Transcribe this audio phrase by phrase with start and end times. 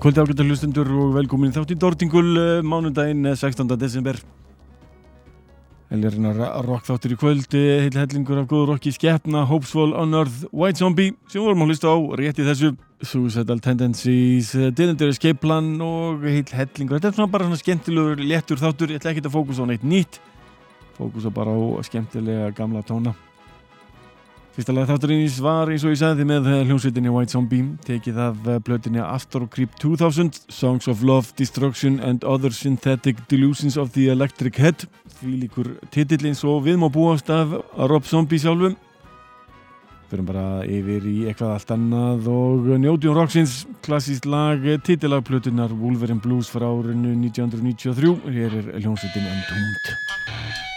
[0.00, 3.68] Kvöldi ágættar hlustundur og velkomin þátt í Dortingul eh, mánundaginn eh, 16.
[3.76, 4.16] desember.
[5.90, 10.46] Helgarinn að rock þáttur í kvöldi heil hellingur af góður rocki skeppna Hopesfall on Earth,
[10.56, 12.72] White Zombie sem vorum að hlusta á rétt í þessu.
[13.04, 16.96] Suicidal Tendencies, eh, There Escape Plan og heil hellingur.
[16.96, 18.94] Þetta er svona bara svona skemmtilegur léttur þáttur.
[18.94, 20.22] Ég ætla ekki að fókusa á neitt nýtt.
[20.96, 23.12] Fókusa bara á skemmtilega gamla tóna
[24.60, 27.62] Fyrsta lag þátturins var eins og ég sagði með hljómsveitinni White Zombie.
[27.86, 33.94] Tekið af blötinni After Creep 2000 Songs of Love, Destruction and Other Synthetic Delusions of
[33.94, 34.84] the Electric Head.
[35.16, 37.56] Því líkur titillins og við má búast af
[37.88, 38.76] Rob Zombie sjálfum.
[40.12, 46.52] Fyrir bara yfir í eitthvað allt annað og njótjum Roxins klassíst lag titillagplötunar Wolverine Blues
[46.52, 50.68] frá árinu 1993 hér er hljómsveitinni Entombed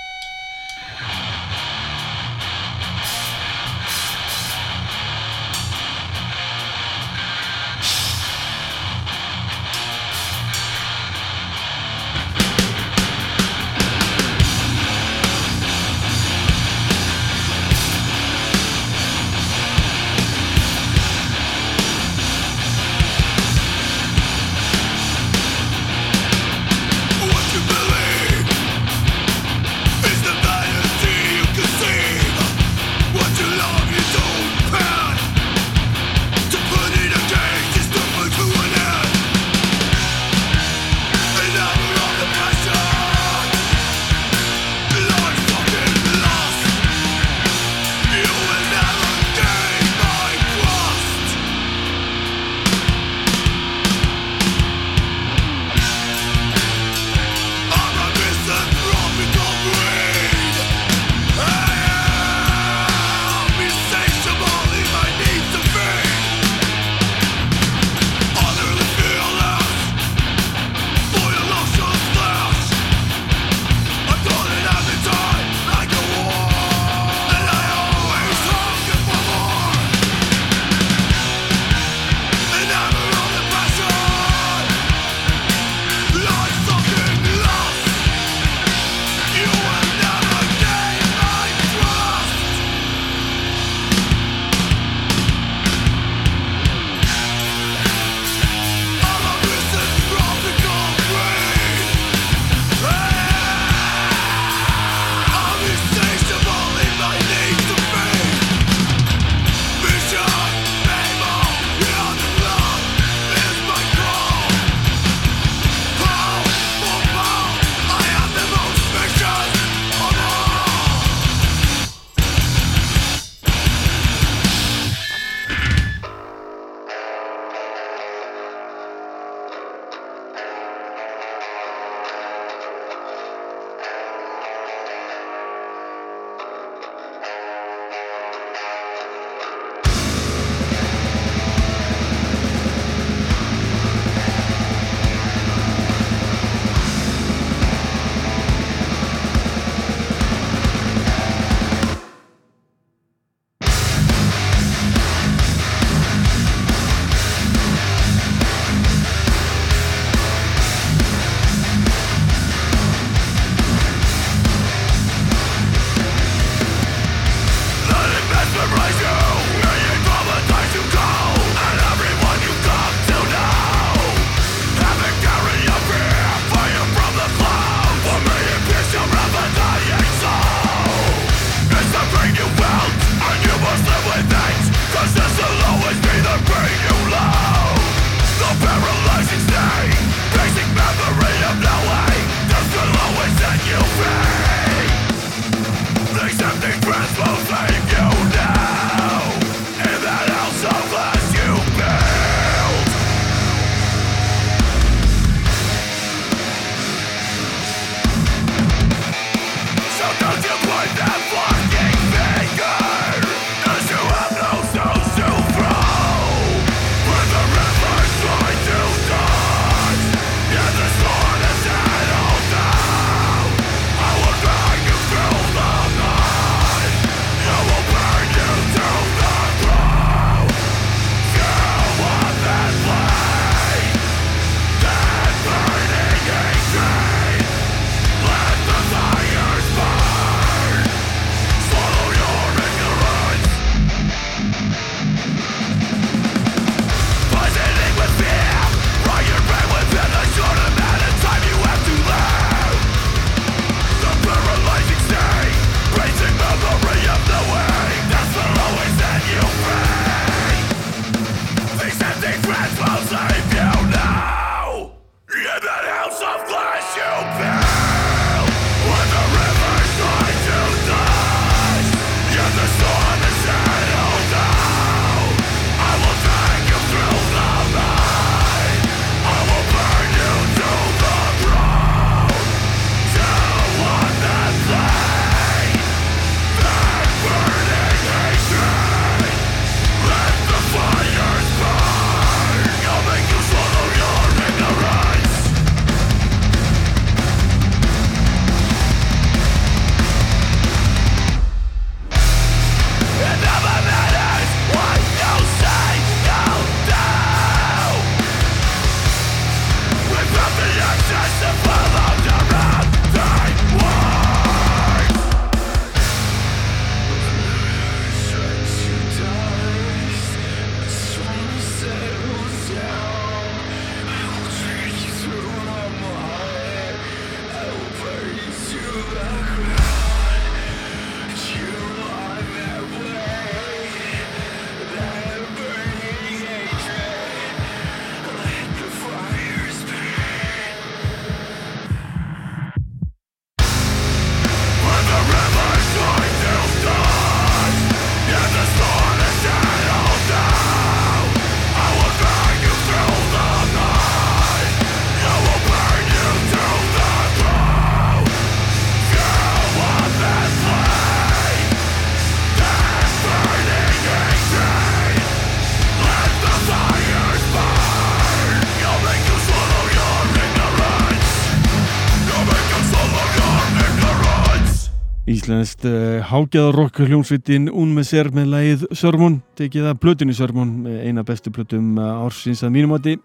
[375.43, 375.83] Íslenskt
[376.29, 381.97] hágæðarokk hljómsveitin Un með sér með lægið Sörmún, tekið að blötunni Sörmún eina bestu blötum
[381.99, 383.17] ársins að mínum átti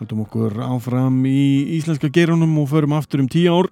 [0.00, 1.42] Haldum okkur áfram í
[1.76, 3.68] íslenska geirunum og förum aftur um tíu ár.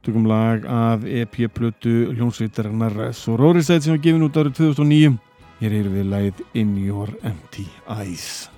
[0.00, 5.20] Tökum lag af EP-blötu hljómsveitarinnar Sororisæt sem var gefin út árið 2009
[5.60, 8.51] Hér er við lægið In Your Empty Eyes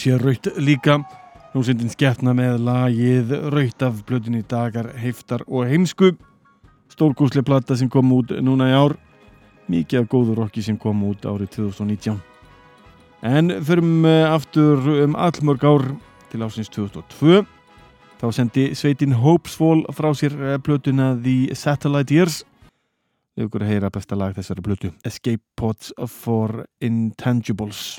[0.00, 1.00] sé raut líka.
[1.52, 6.14] Hljómsveitin skeppna með lagið raut af blöðinni dagar, heiftar og heimsku.
[6.92, 8.96] Stórgúslega platta sem kom út núna í ár.
[9.68, 12.18] Mikið af góður rocki sem kom út árið 2019
[13.22, 15.82] en förum eh, aftur um allmörg ár
[16.30, 17.42] til ásins 2002
[18.18, 22.44] þá sendi sveitin Hopesfall frá sér eh, plötuna The Satellite Years
[23.34, 27.98] við okkur að heyra besta lag þessari plötu Escape Pods for Intangibles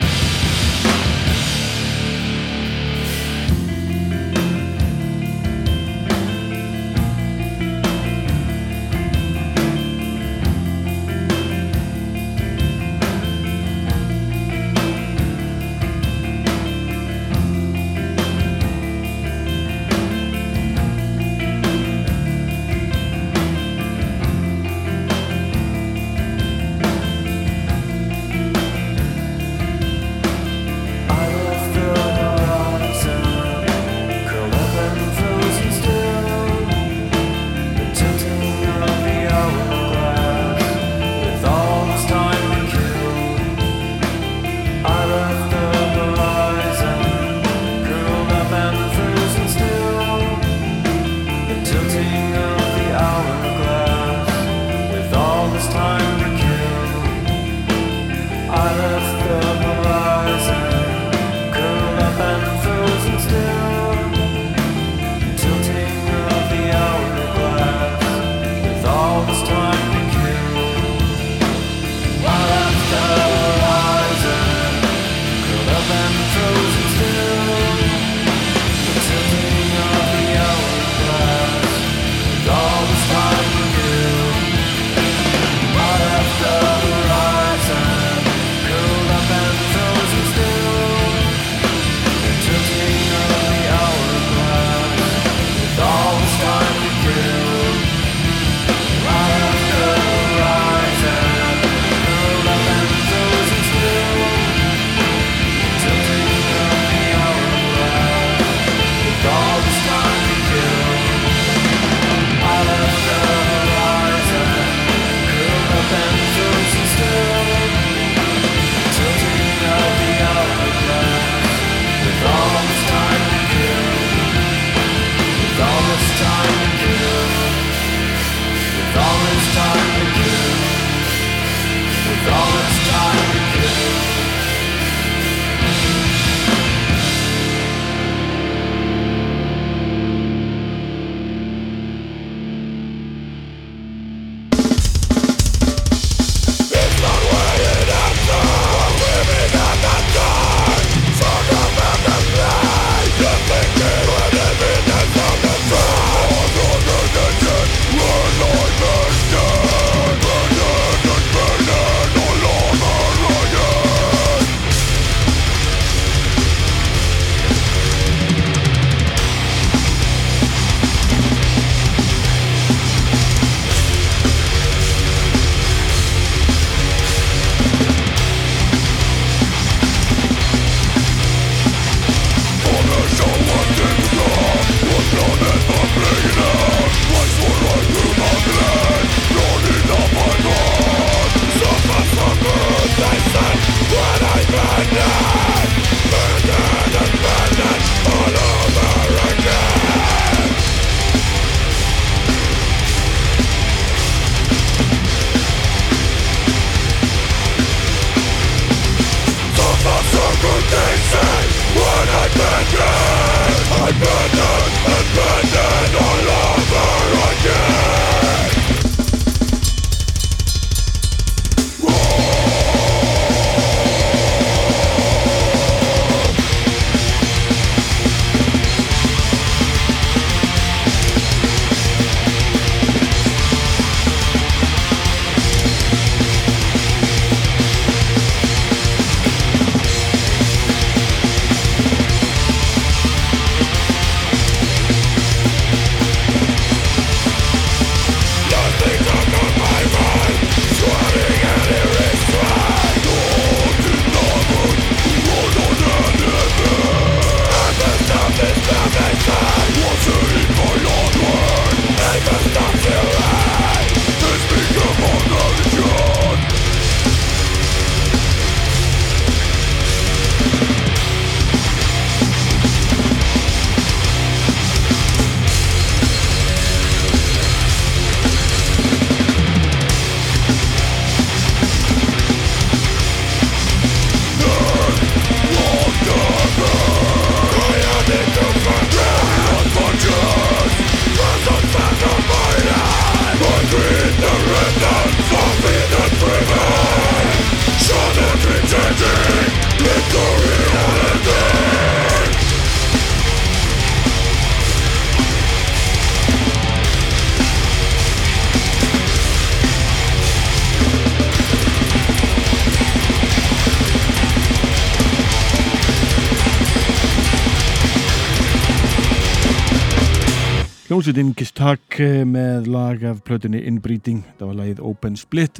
[321.09, 321.95] Hljómsveitin Kistak
[322.29, 325.57] með lag af plötunni Inbreeding, það var lagið Open Split.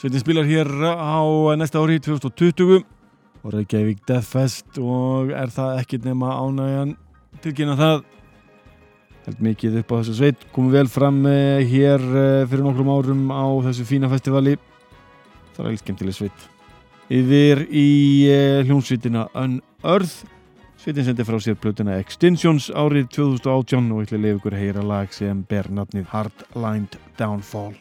[0.00, 1.22] Sveitin spilar hér á
[1.54, 6.96] næsta ári 2020 og Reykjavík Deathfest og er það ekkit nema ánægjan
[7.38, 8.02] tilkynna það.
[9.28, 13.30] Held mikið upp á þessu sveit, komum vel fram eh, hér eh, fyrir nokkrum árum
[13.30, 14.56] á þessu fína festivali.
[15.54, 16.50] Það er alveg skemmtileg sveit.
[17.14, 17.88] Yfir í
[18.26, 20.26] eh, hljómsveitina Unearth
[20.80, 24.86] Sveitin sendi frá sér plötuna Extinctions árið 2018 og ætla að lefa ykkur að heyra
[24.94, 27.76] lag sem ber nafnið Hardlined Downfall.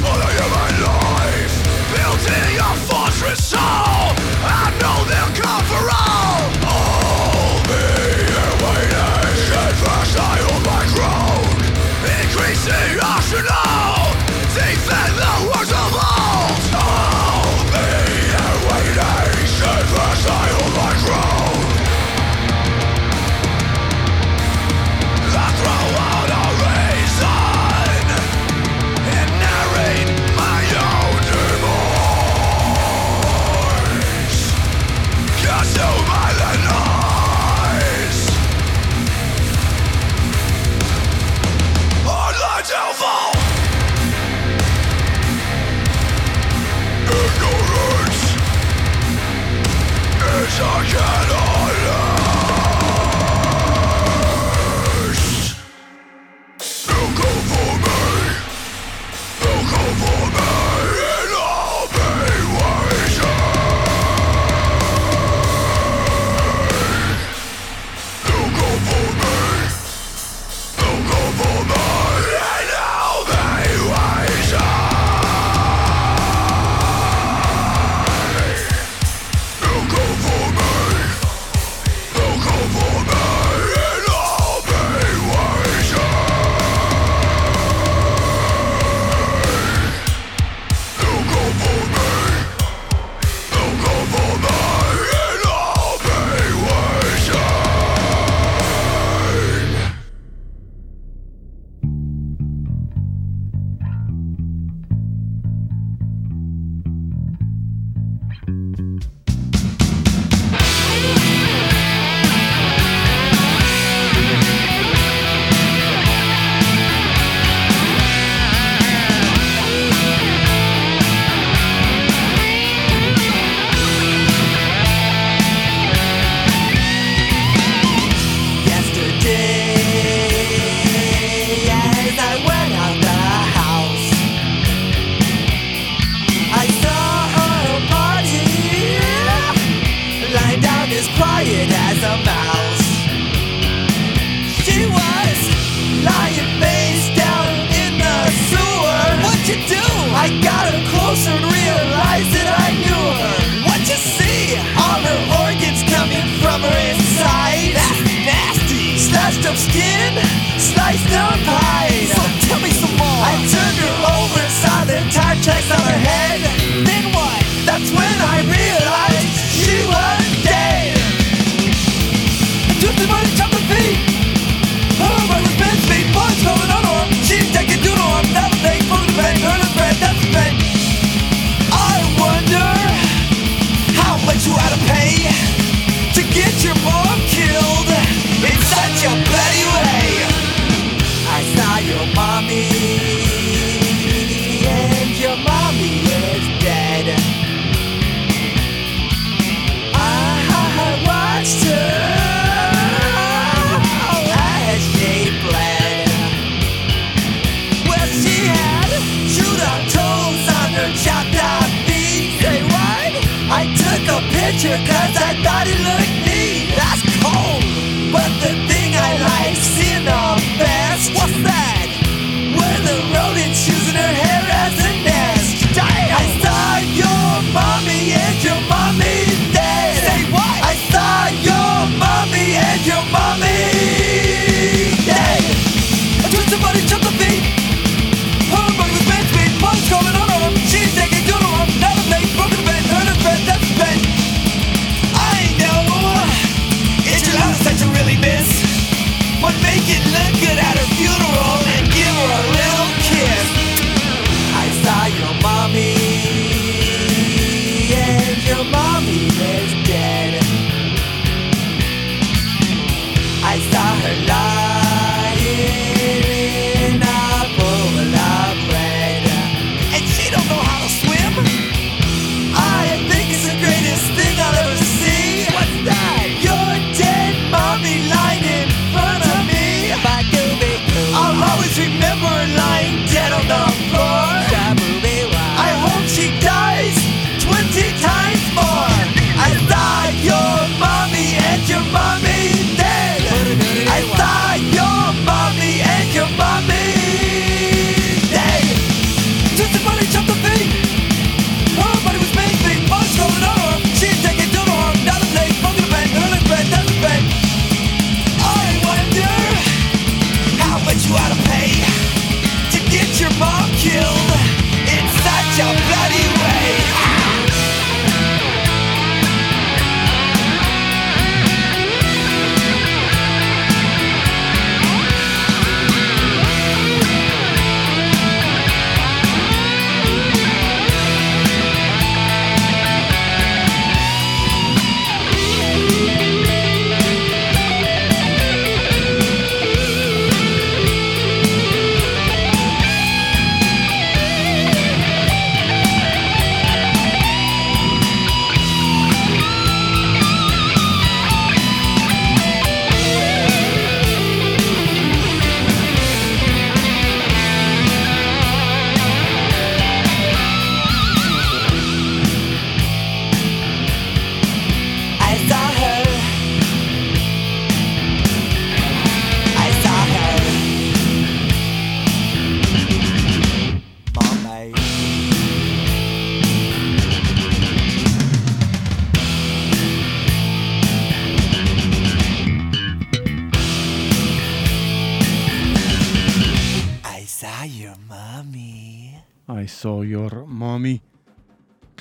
[0.00, 0.57] My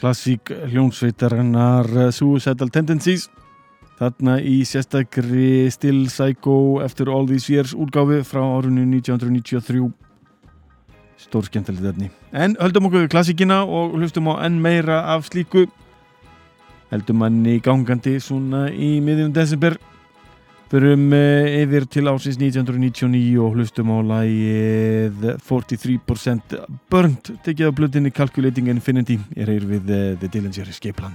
[0.08, 3.26] klassík hljónsveitarinnar uh, Suicidal Tendencies.
[4.00, 9.90] Þarna í sérstakri Still Psycho eftir All These Years úrgáfi frá árunni 1993
[11.18, 15.66] stórskjöntalið þarni en höldum okkur klassíkina og hlustum á enn meira af slíku.
[16.94, 19.76] Heldum manni gangandi svona í miðjum desember
[20.68, 26.58] Förum eh, yfir til ásins 1999 og hlustum á lægið 43%
[26.92, 29.16] Burnt tekið á blöðinni Calculating Infinity.
[29.40, 31.08] Er hér við eh, The Dillinger Escape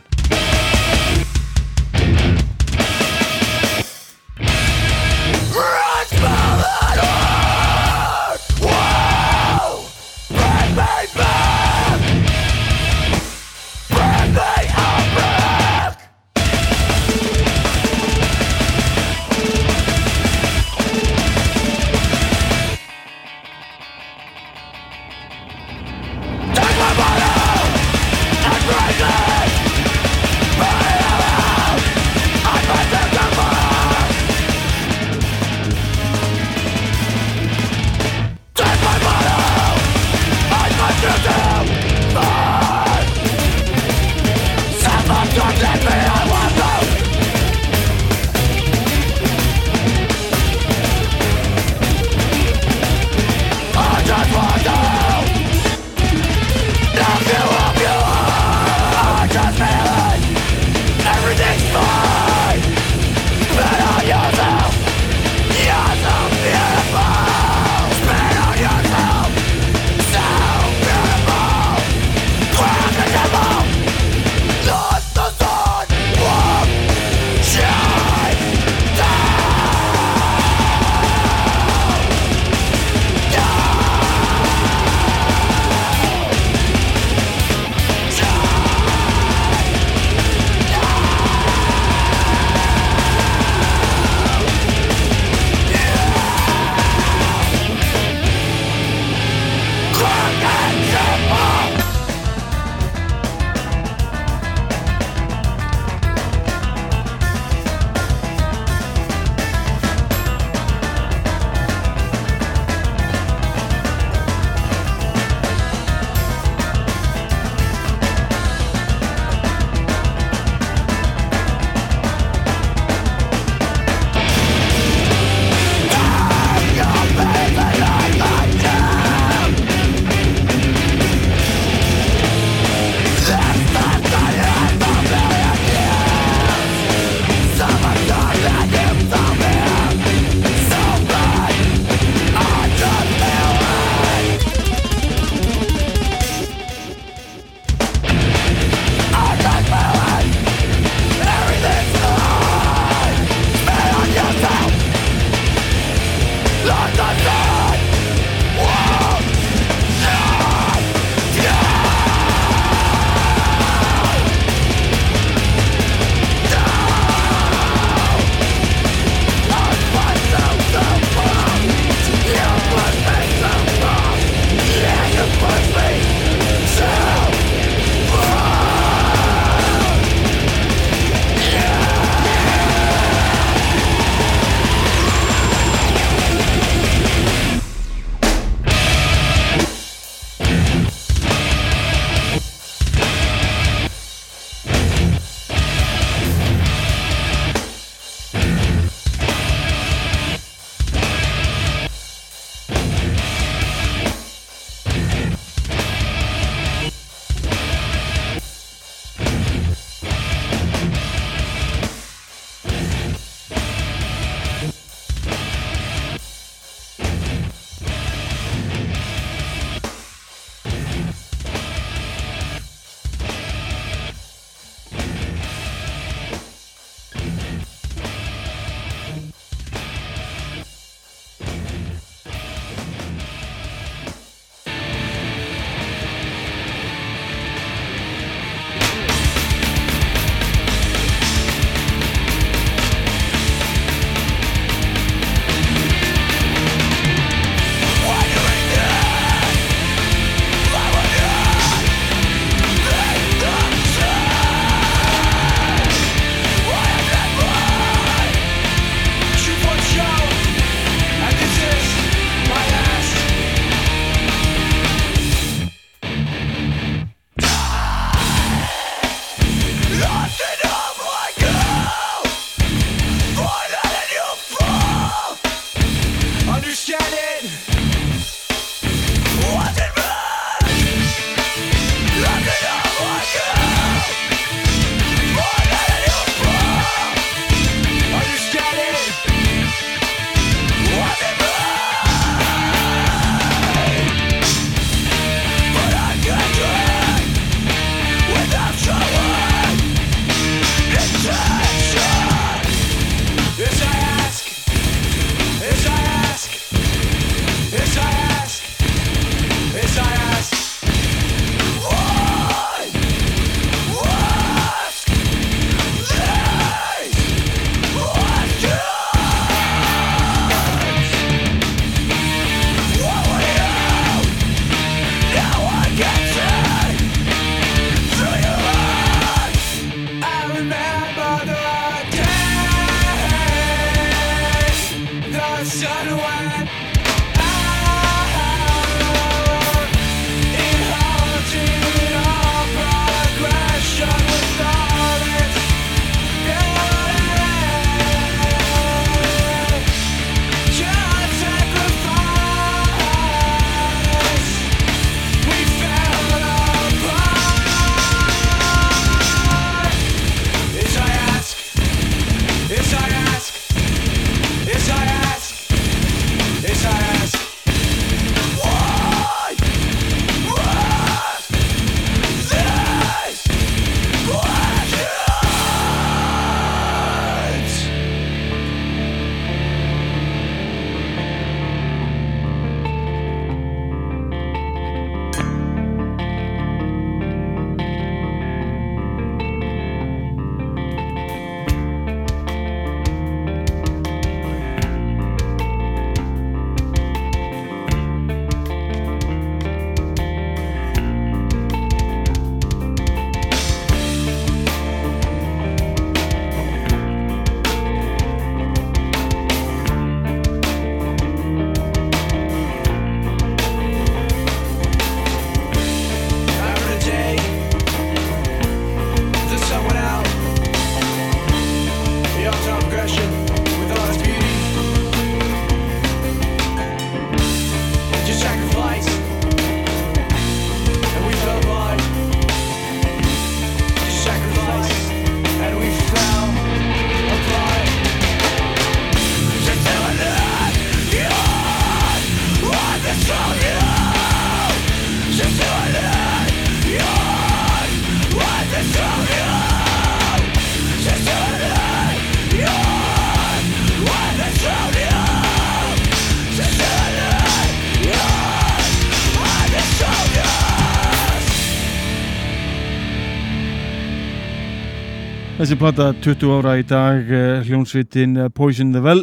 [465.72, 469.22] Þessi platta 20 ára í dag eh, hljónsvitin eh, Poison the Well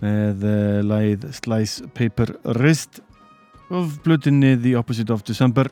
[0.00, 3.02] með uh, lagið Slice Paper Wrist
[3.68, 5.68] of blutinni The Opposite of December.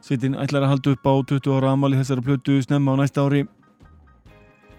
[0.00, 3.44] Svitin ætlar að halda upp á 20 ára amali þessara blutu snemma á næsta ári.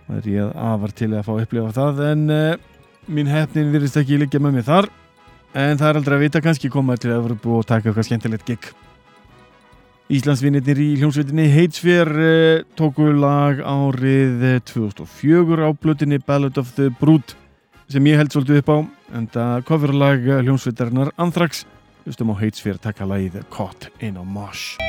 [0.08, 2.84] Það er ég að afar til að fá að upplifa það en uh,
[3.14, 4.90] mín hefnin virðist ekki líka með mig þar.
[5.54, 8.10] En það er aldrei að vita kannski koma til að vera búið og taka eitthvað
[8.10, 8.74] skemmtilegt gig
[10.10, 17.36] Íslandsvinnir í hljómsveitinni Heitsfjör eh, tóku lag árið 2004 á blutinni Ballad of the Brood
[17.94, 18.78] sem ég held svolítið upp á
[19.20, 21.68] en það coverlag hljómsveitarinnar Anthrax.
[22.10, 24.82] Hlustum á Heitsfjör taka lagið Caught in a Mosh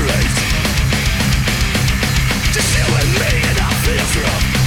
[0.00, 0.36] strength
[2.52, 4.59] Just you and me and I feel through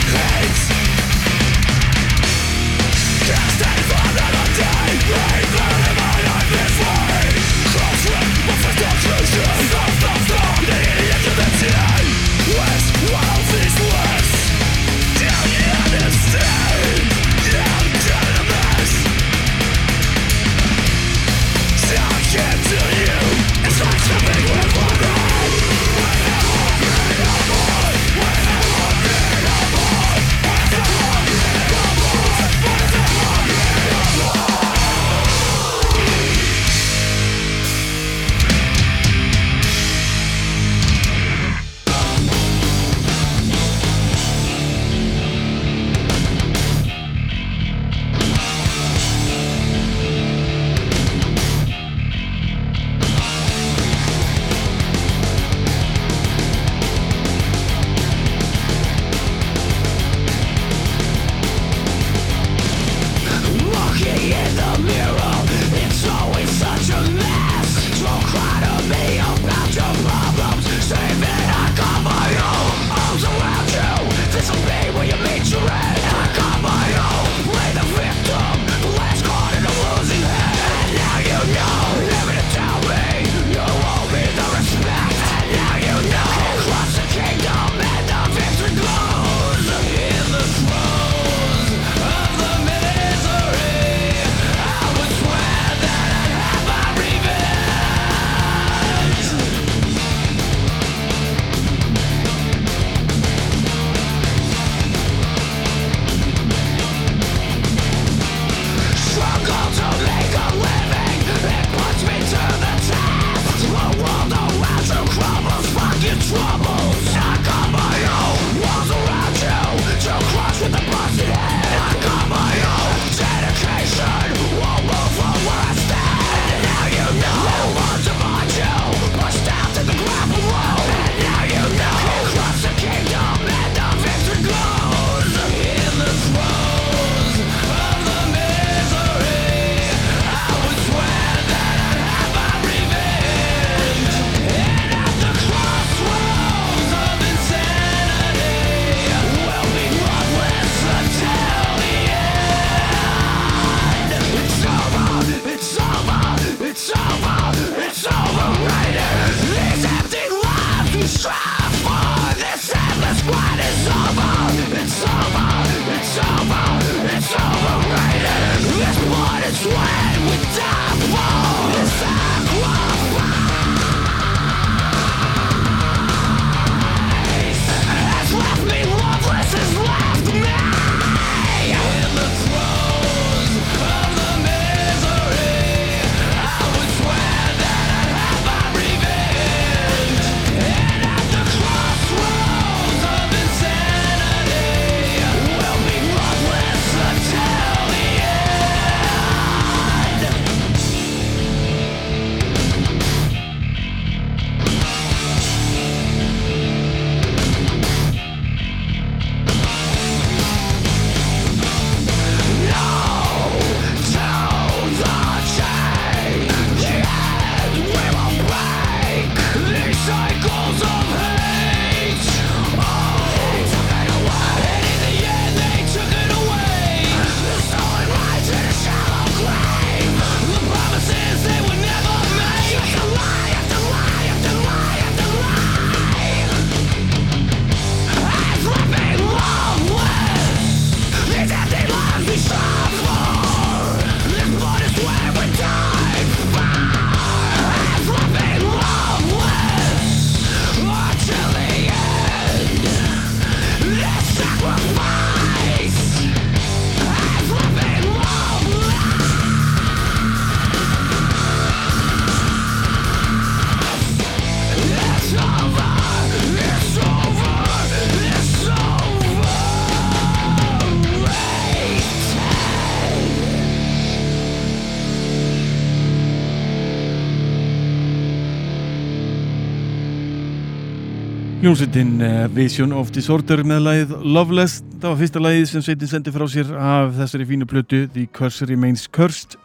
[281.74, 284.84] Hljómsveitin uh, Vision of Disorder með lagið Loveless.
[285.01, 288.67] Það var fyrsta lagið sem sveitin sendi frá sér af þessari fínu plötu The Curse
[288.69, 289.55] Remains Cursed.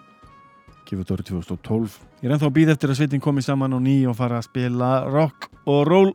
[0.89, 3.99] Þetta árið 2012 Ég er ennþá að býða eftir að sveitin komi saman á ný
[4.09, 6.15] og fara að spila rock og roll.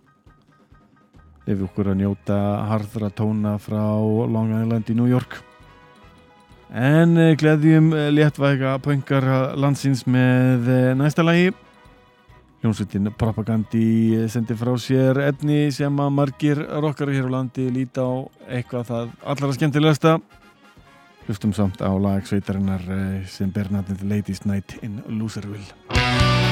[1.45, 2.39] Ef við okkur að njóta
[2.71, 3.85] harðra tóna frá
[4.33, 5.43] Long Island í New York.
[6.73, 9.29] En eh, gleðjum eh, léttvæga pöngar
[9.61, 11.53] landsins með eh, næsta lagi
[12.63, 18.23] Hljómsveitin Propagandi sendi frá sér efni sem að margir rockari hér á landi líta á
[18.47, 20.13] eitthvað það allra skemmtilegasta.
[21.27, 22.87] Hlustum samt á lag sveitarinnar
[23.27, 26.42] sem ber nafnið Ladies Night in Loserville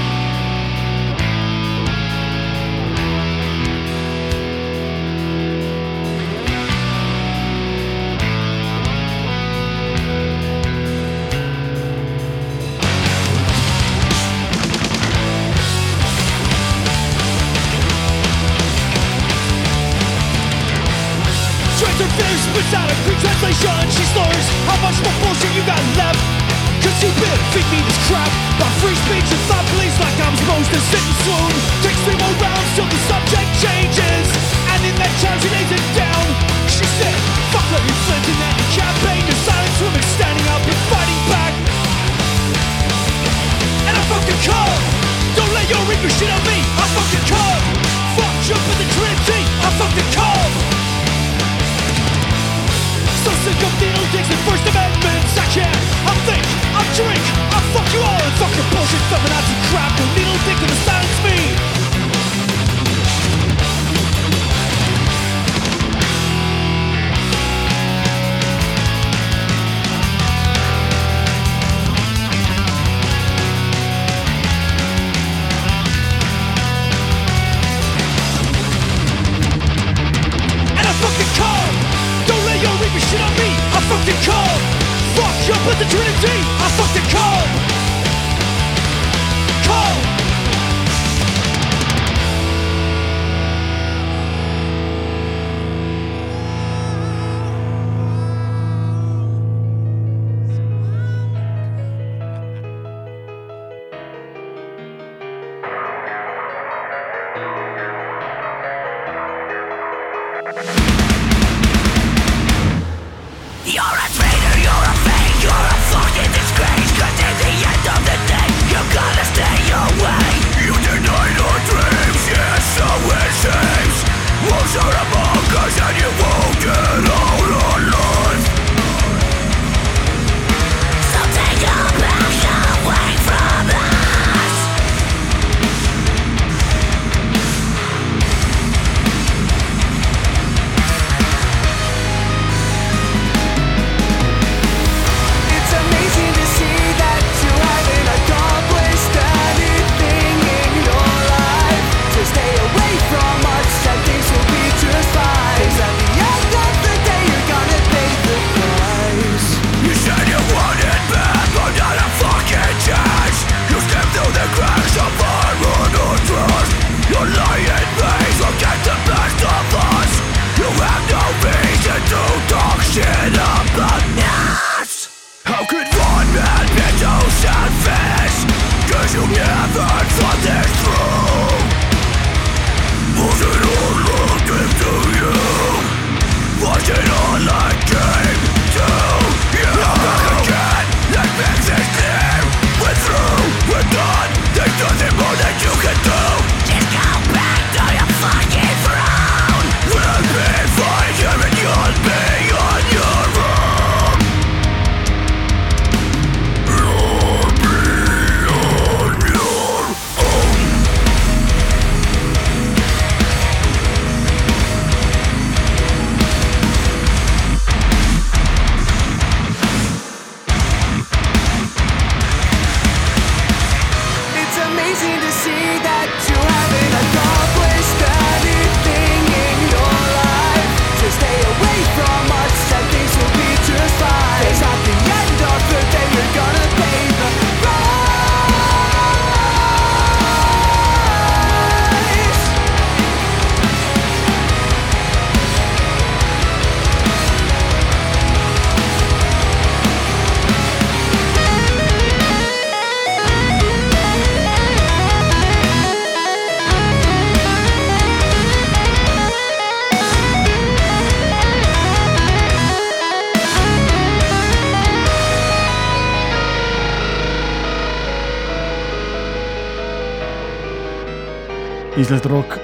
[272.00, 272.60] Íslandst rock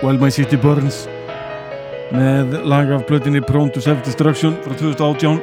[0.00, 1.08] While My City Burns
[2.14, 5.40] með lag af blötinni Prone to Self-Destruction frá 2018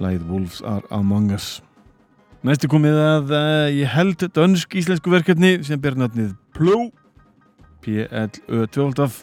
[0.00, 1.60] Læð Wolves Are Among Us.
[2.40, 6.88] Næstu komið að uh, ég held dönsk íslensku verkefni sem ber nöfnið Plú
[7.84, 9.20] P-L-Ö-12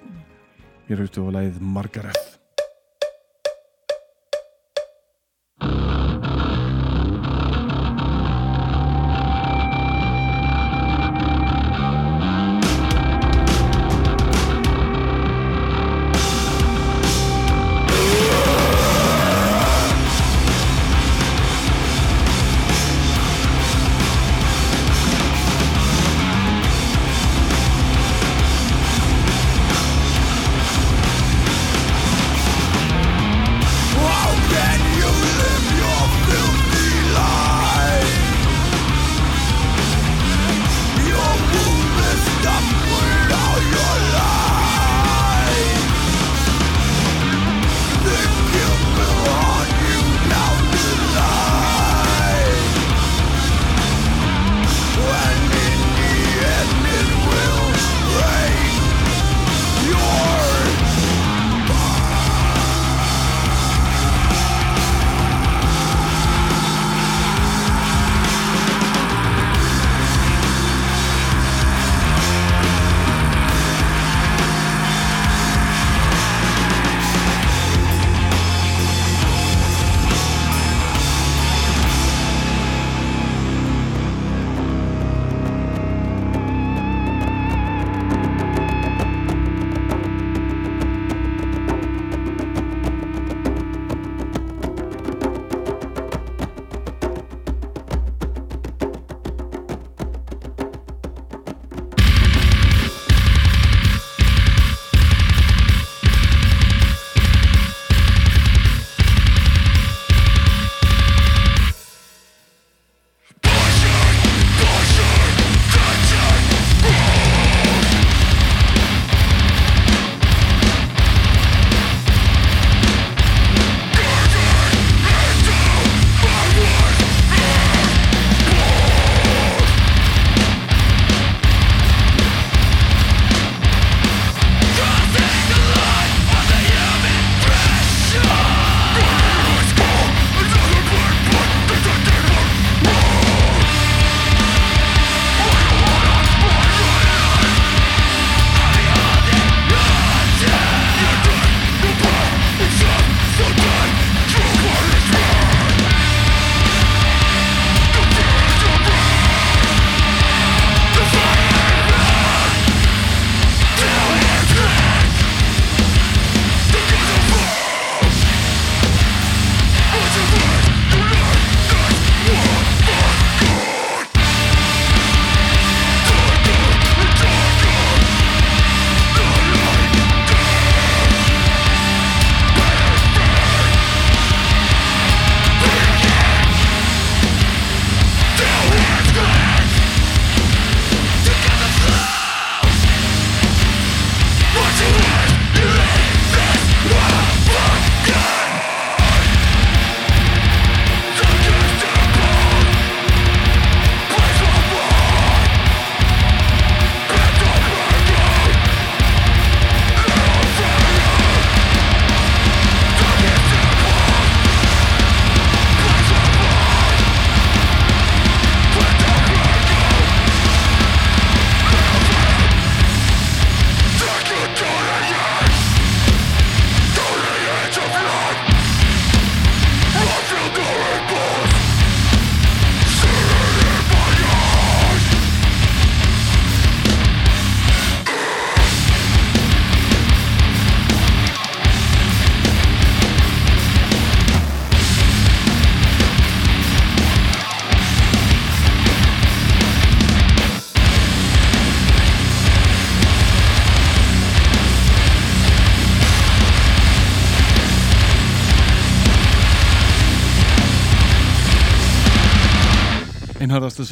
[0.94, 2.37] Ég raustu á læð Margaret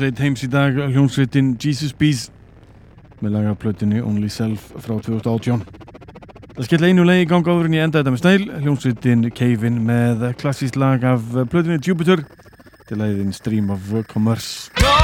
[0.06, 2.28] einharðasta sveit heims í dag hljómsveitin Jesus Bees
[3.24, 5.64] með lagaplötunni Only Self frá 2018
[6.56, 9.82] Það skell einu legi í ganga áður en ég enda þetta með stæl hljómsveitin Kevin
[9.88, 12.22] með klassíst lag af plötunni Jupiter
[12.86, 14.95] til leiðin Stream of Commerce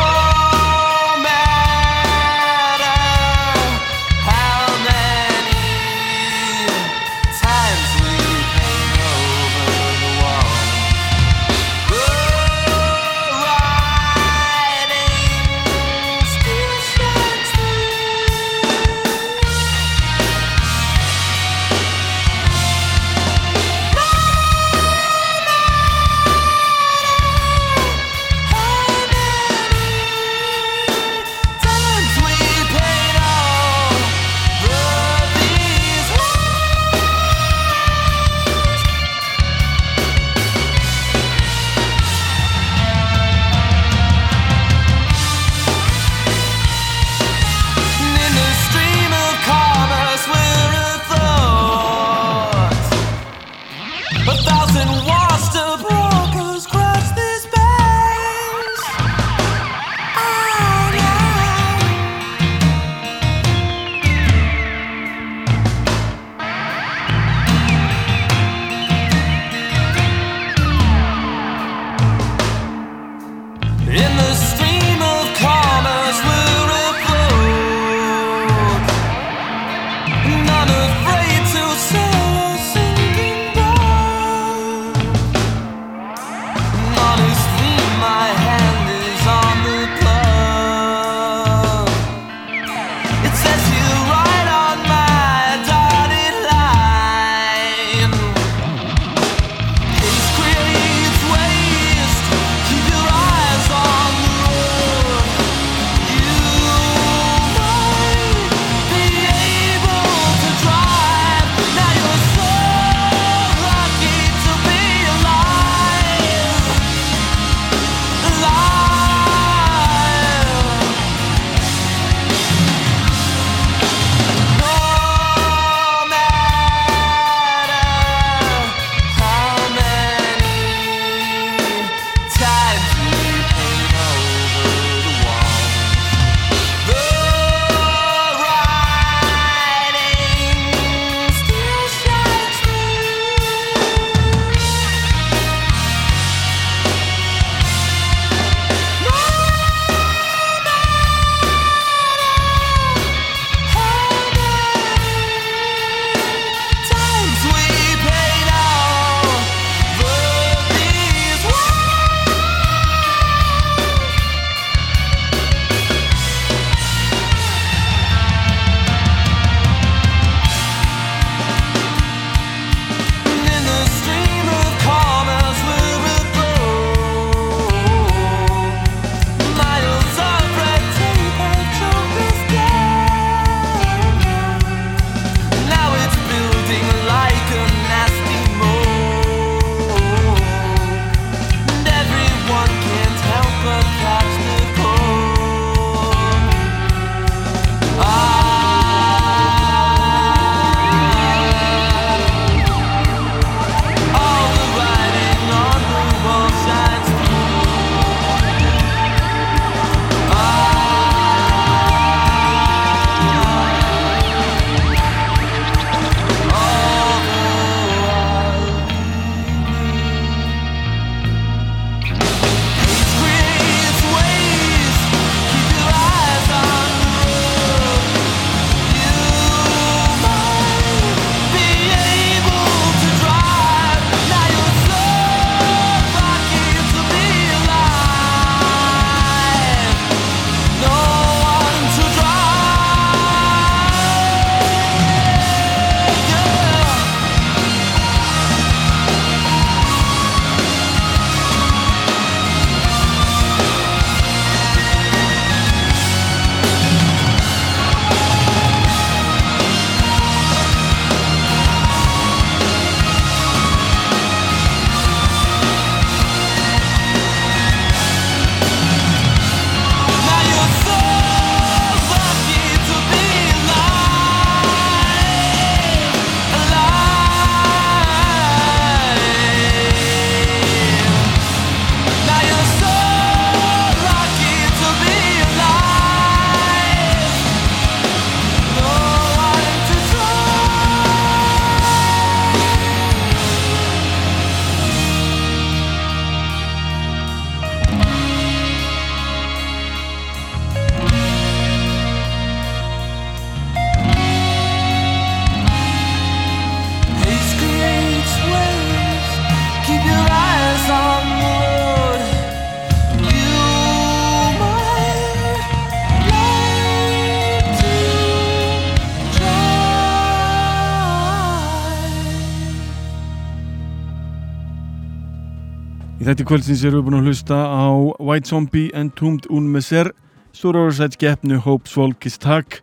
[326.32, 327.92] Þetta kvöldsins erum við búin að hlusta á
[328.24, 330.14] White Zombie Entombed Un Messer
[330.56, 332.78] Stóraorsæts gefnu Hope's Walk is Tag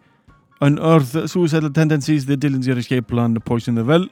[0.61, 4.05] Unearth Suicidal Tendencies The Dillinger Escape Plan Poison the Well.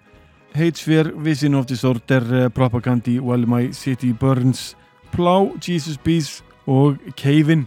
[0.54, 4.74] Hatesphere Vision of Disorder Propagandi While My City Burns.
[5.12, 7.66] Plow Jesus Bees og Cave-in.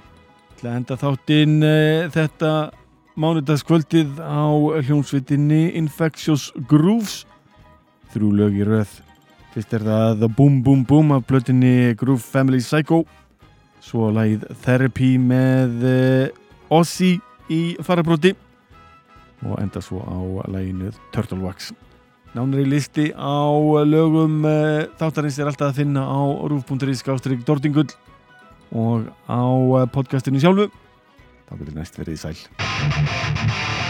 [0.63, 2.55] Það enda þáttinn uh, þetta
[3.13, 4.49] mánudagskvöldið á
[4.87, 7.27] hljómsvitinni Infectious Grooves.
[8.09, 8.97] Þrjú lögir öð
[9.59, 13.01] Fyrst er það The Boom Boom Boom af blötinni Groove Family Psycho
[13.83, 17.17] Svo lagið Therapy með eh, Ozzy
[17.51, 18.31] í farabróti
[19.43, 20.15] og enda svo á
[20.47, 21.73] laginu Turtle Wax
[22.31, 23.51] Nánari listi á
[23.83, 27.91] lögum eh, þáttarins er alltaf að finna á rúf.is skástrygg Dortingull
[28.71, 30.71] og á eh, podcastinu sjálfu.
[31.51, 33.87] Þá getur næst verið í sæl.